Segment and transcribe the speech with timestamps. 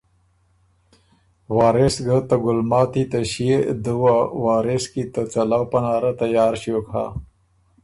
[1.57, 7.05] وارث کی ته ګلماتی ته ݭيې دُوه وارث کی ته څَلؤ پناره تیار ݭیوک هۀ